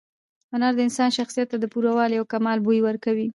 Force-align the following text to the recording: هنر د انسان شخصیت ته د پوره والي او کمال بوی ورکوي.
هنر 0.53 0.71
د 0.75 0.79
انسان 0.87 1.09
شخصیت 1.17 1.47
ته 1.51 1.57
د 1.59 1.65
پوره 1.73 1.91
والي 1.97 2.15
او 2.19 2.25
کمال 2.33 2.57
بوی 2.65 2.79
ورکوي. 2.87 3.27